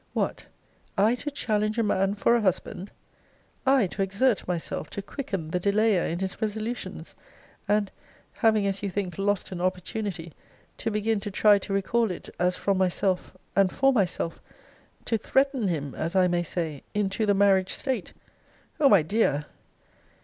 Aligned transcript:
What! 0.13 0.47
I 0.97 1.13
to 1.13 1.29
challenge 1.29 1.77
a 1.77 1.83
man 1.83 2.15
for 2.15 2.35
a 2.35 2.41
husband! 2.41 2.89
I 3.67 3.85
to 3.85 4.01
exert 4.01 4.47
myself 4.47 4.89
to 4.89 5.01
quicken 5.03 5.49
the 5.51 5.59
delayer 5.59 6.07
in 6.11 6.17
his 6.17 6.41
resolutions! 6.41 7.13
and, 7.67 7.91
having 8.31 8.65
as 8.65 8.81
you 8.81 8.89
think 8.89 9.19
lost 9.19 9.51
an 9.51 9.61
opportunity, 9.61 10.33
to 10.79 10.89
begin 10.89 11.19
to 11.19 11.29
try 11.29 11.59
to 11.59 11.71
recall 11.71 12.09
it, 12.09 12.33
as 12.39 12.57
from 12.57 12.79
myself, 12.79 13.37
and 13.55 13.71
for 13.71 13.93
myself! 13.93 14.41
to 15.05 15.19
threaten 15.19 15.67
him, 15.67 15.93
as 15.93 16.15
I 16.15 16.27
may 16.27 16.41
say, 16.41 16.81
into 16.95 17.27
the 17.27 17.35
marriage 17.35 17.71
state! 17.71 18.13
O 18.79 18.89
my 18.89 19.03
dear! 19.03 19.45